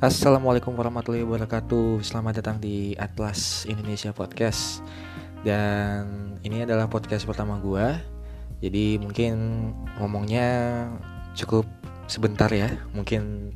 [0.00, 2.00] Assalamualaikum warahmatullahi wabarakatuh.
[2.00, 4.80] Selamat datang di Atlas Indonesia Podcast.
[5.44, 7.84] Dan ini adalah podcast pertama gue
[8.64, 9.32] Jadi mungkin
[10.00, 10.48] ngomongnya
[11.36, 11.68] cukup
[12.08, 12.80] sebentar ya.
[12.96, 13.52] Mungkin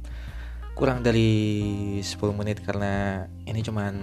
[0.77, 1.33] kurang dari
[2.05, 3.95] 10 menit Karena ini cuman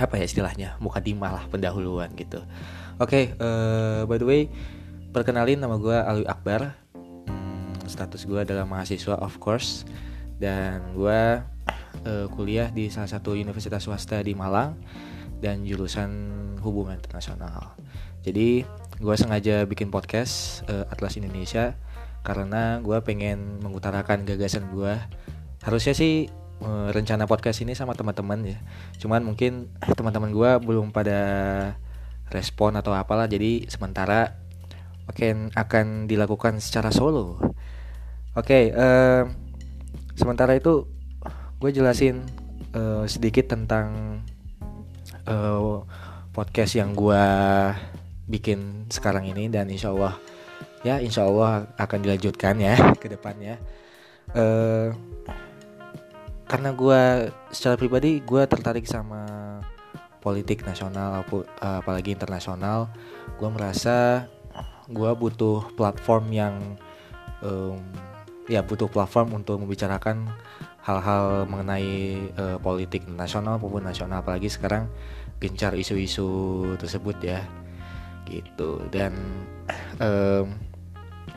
[0.00, 2.40] apa ya istilahnya muka dimah lah pendahuluan gitu.
[2.96, 4.42] Oke okay, uh, by the way
[5.12, 6.72] Perkenalin nama gue Alwi Akbar.
[7.28, 9.84] Hmm, Status gue adalah mahasiswa of course
[10.38, 11.20] dan gue
[12.04, 14.76] uh, kuliah di salah satu universitas swasta di Malang
[15.38, 16.10] dan jurusan
[16.64, 17.76] hubungan internasional.
[18.24, 18.64] Jadi
[18.98, 21.76] gue sengaja bikin podcast uh, Atlas Indonesia
[22.24, 24.96] karena gue pengen mengutarakan gagasan gue.
[25.60, 26.32] Harusnya sih
[26.64, 28.58] uh, rencana podcast ini sama teman-teman ya.
[28.96, 31.20] Cuman mungkin teman-teman gue belum pada
[32.32, 33.28] respon atau apalah.
[33.28, 34.40] Jadi sementara
[35.04, 37.36] akan akan dilakukan secara solo.
[38.32, 38.40] Oke.
[38.40, 39.43] Okay, uh,
[40.14, 40.86] sementara itu
[41.58, 42.22] gue jelasin
[42.74, 44.20] uh, sedikit tentang
[45.26, 45.82] uh,
[46.34, 47.24] podcast yang gue
[48.26, 50.16] bikin sekarang ini dan insya Allah
[50.84, 53.56] ya insya Allah akan dilanjutkan ya ke depannya.
[54.32, 54.92] Uh,
[56.44, 57.00] karena gue
[57.50, 59.24] secara pribadi gue tertarik sama
[60.20, 61.24] politik nasional
[61.60, 62.92] apalagi internasional.
[63.40, 64.28] Gue merasa
[64.88, 66.54] gue butuh platform yang
[67.40, 67.80] um,
[68.48, 70.28] ya butuh platform untuk membicarakan
[70.84, 74.84] hal-hal mengenai uh, politik nasional maupun nasional apalagi sekarang
[75.40, 77.40] gencar isu-isu tersebut ya.
[78.28, 78.84] Gitu.
[78.92, 79.12] Dan
[80.00, 80.52] um,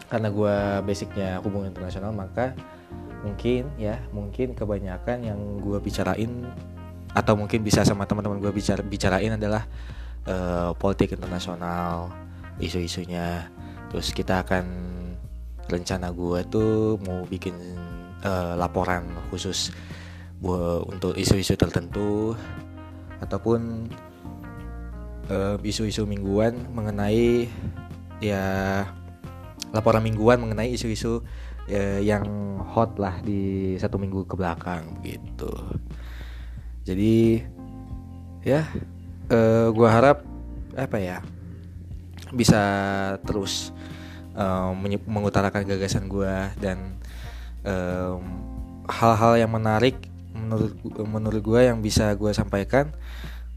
[0.07, 2.55] karena gue basicnya hubungan internasional maka
[3.23, 6.47] mungkin ya mungkin kebanyakan yang gue bicarain
[7.11, 9.67] atau mungkin bisa sama teman-teman gue bicara bicarain adalah
[10.27, 12.11] uh, politik internasional
[12.59, 13.47] isu-isunya.
[13.87, 14.65] Terus kita akan
[15.67, 17.55] rencana gue tuh mau bikin
[18.23, 19.71] uh, laporan khusus
[20.37, 22.37] buat untuk isu-isu tertentu
[23.19, 23.89] ataupun
[25.29, 27.49] uh, isu-isu mingguan mengenai
[28.21, 28.85] ya
[29.73, 31.21] laporan mingguan mengenai isu-isu
[31.69, 32.25] uh, yang
[32.63, 35.51] hot lah di satu minggu ke belakang gitu.
[36.87, 37.43] Jadi
[38.47, 38.63] ya
[39.33, 40.23] uh, gue harap
[40.77, 41.17] apa ya
[42.31, 42.61] bisa
[43.25, 43.73] terus
[44.37, 44.77] um,
[45.09, 46.95] mengutarakan gagasan gue dan
[48.87, 49.97] hal-hal um, yang menarik
[50.31, 50.71] menurut
[51.09, 52.93] menurut gue yang bisa gue sampaikan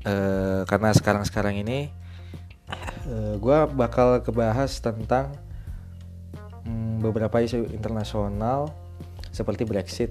[0.09, 1.93] uh, karena sekarang sekarang ini
[3.07, 5.37] uh, gue bakal kebahas tentang
[6.65, 8.73] um, beberapa isu internasional
[9.31, 10.11] seperti Brexit.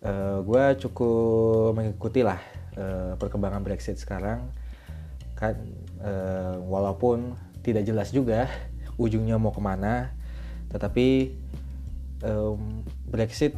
[0.00, 2.40] Uh, gue cukup mengikuti lah
[2.76, 4.48] uh, perkembangan Brexit sekarang.
[5.36, 5.56] Kan
[6.00, 8.48] uh, walaupun tidak jelas juga
[9.00, 10.12] ujungnya mau ke mana
[10.70, 11.32] tetapi
[12.24, 13.56] um, Brexit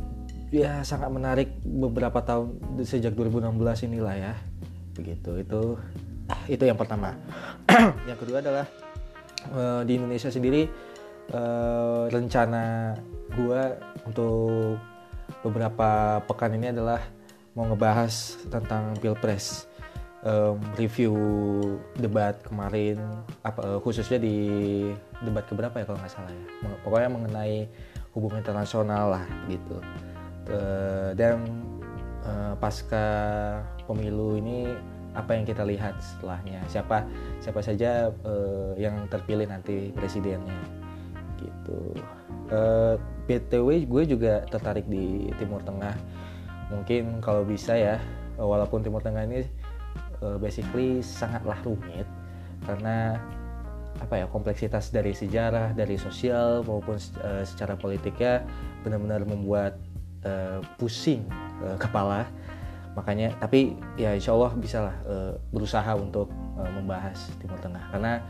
[0.52, 4.34] ya sangat menarik beberapa tahun sejak 2016 inilah ya.
[4.92, 5.62] Begitu itu
[6.48, 7.12] itu yang pertama.
[8.08, 8.66] Yang kedua adalah
[9.52, 10.64] uh, di Indonesia sendiri
[11.32, 12.96] uh, rencana
[13.36, 13.76] gua
[14.08, 14.80] untuk
[15.44, 17.00] beberapa pekan ini adalah
[17.52, 19.68] mau ngebahas tentang pilpres
[20.26, 21.14] um, review
[21.98, 22.98] debat kemarin
[23.42, 24.36] apa uh, khususnya di
[25.22, 26.44] debat keberapa ya kalau nggak salah ya?
[26.86, 27.56] Pokoknya mengenai
[28.14, 29.78] hubungan internasional lah gitu.
[30.50, 31.42] Uh, dan
[32.26, 33.06] uh, pasca
[33.86, 34.66] pemilu ini
[35.12, 36.62] apa yang kita lihat setelahnya?
[36.70, 37.04] Siapa
[37.42, 40.56] siapa saja uh, yang terpilih nanti presidennya?
[41.38, 41.80] Gitu.
[42.52, 42.94] Uh,
[43.26, 45.94] btw gue juga tertarik di Timur Tengah.
[46.72, 47.96] Mungkin kalau bisa ya
[48.40, 49.44] walaupun Timur Tengah ini
[50.22, 52.06] uh, basically sangatlah rumit
[52.62, 53.18] karena
[54.00, 58.46] apa ya kompleksitas dari sejarah dari sosial maupun uh, secara politiknya
[58.86, 59.76] benar-benar membuat
[60.24, 61.26] uh, pusing
[61.62, 62.26] uh, kepala.
[62.92, 67.84] Makanya tapi ya insya Allah bisa lah uh, berusaha untuk uh, membahas Timur Tengah.
[67.92, 68.20] Karena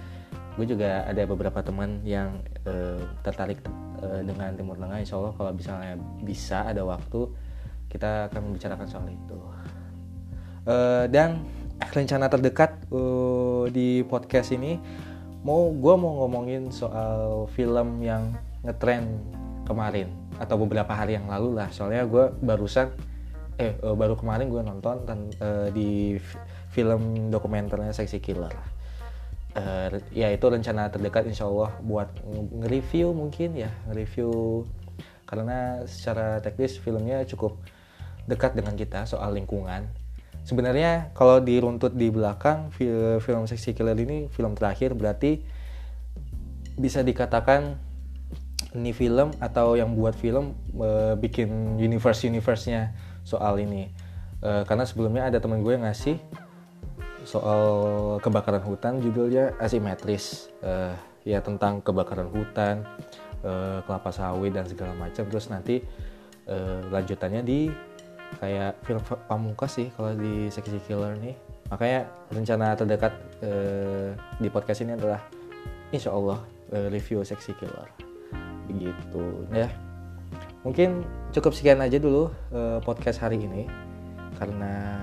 [0.52, 3.62] gue juga ada beberapa teman yang uh, tertarik
[4.02, 4.98] uh, dengan Timur Tengah.
[5.02, 7.26] Insya Allah kalau misalnya bisa ada waktu
[7.88, 9.38] kita akan membicarakan soal itu.
[10.62, 11.42] Uh, dan
[11.90, 14.78] rencana terdekat uh, di podcast ini
[15.42, 18.30] mau gue mau ngomongin soal film yang
[18.62, 19.18] ngetren
[19.66, 20.06] kemarin
[20.38, 21.68] atau beberapa hari yang lalu lah.
[21.74, 22.94] Soalnya gue barusan
[23.58, 26.16] eh uh, baru kemarin gue nonton dan uh, di
[26.70, 28.54] film dokumenternya Sexy Killer.
[29.52, 32.08] Uh, ya itu rencana terdekat insya Allah buat
[32.62, 34.62] nge-review mungkin ya nge-review.
[35.28, 37.56] Karena secara teknis filmnya cukup
[38.28, 40.01] dekat dengan kita soal lingkungan
[40.42, 45.42] sebenarnya kalau diruntut di belakang film, Sexy Killer ini film terakhir berarti
[46.78, 47.78] bisa dikatakan
[48.72, 53.92] ini film atau yang buat film e, bikin universe universe-nya soal ini.
[54.42, 56.18] Uh, karena sebelumnya ada temen gue yang ngasih
[57.22, 57.62] soal
[58.18, 60.50] kebakaran hutan judulnya asimetris.
[60.58, 62.82] Uh, ya tentang kebakaran hutan
[63.46, 65.22] uh, kelapa sawit dan segala macam.
[65.30, 65.78] Terus nanti
[66.50, 67.70] uh, lanjutannya di
[68.40, 71.36] kayak film pamungkas sih kalau di seksi killer nih.
[71.72, 75.20] Makanya rencana terdekat uh, di podcast ini adalah
[75.92, 76.40] insya Allah
[76.72, 77.88] uh, review seksi killer.
[78.68, 79.24] Begitu.
[79.52, 79.68] Ya.
[80.62, 81.02] Mungkin
[81.34, 83.68] cukup sekian aja dulu uh, podcast hari ini.
[84.36, 85.00] Karena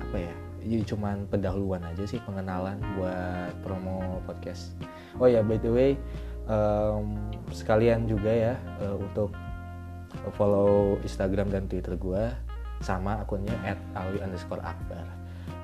[0.00, 0.34] apa ya
[0.64, 4.72] jadi cuman pendahuluan aja sih pengenalan buat promo podcast.
[5.20, 5.90] Oh ya by the way
[6.48, 9.30] um, sekalian juga ya uh, untuk
[10.34, 12.30] follow Instagram dan Twitter gue
[12.82, 15.04] sama akunnya at alwi underscore akbar.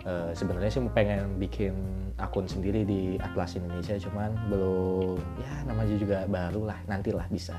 [0.00, 1.76] Uh, sebenarnya sih pengen bikin
[2.16, 5.20] akun sendiri di Atlas Indonesia cuman belum.
[5.40, 7.56] Ya namanya juga baru lah nantilah bisa.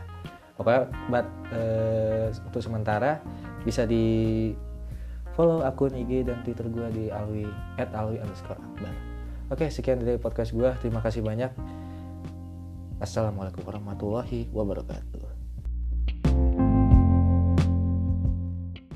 [0.57, 3.21] Pokoknya buat uh, untuk sementara
[3.61, 4.49] bisa di
[5.37, 7.45] follow akun IG dan Twitter gue di alwi
[7.77, 8.93] at alwi underscore akbar.
[9.53, 11.51] Oke sekian dari podcast gue terima kasih banyak.
[13.01, 15.30] Assalamualaikum warahmatullahi wabarakatuh